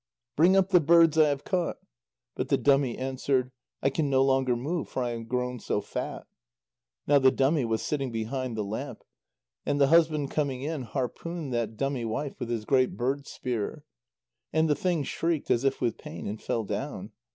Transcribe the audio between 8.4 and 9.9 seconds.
the lamp. And the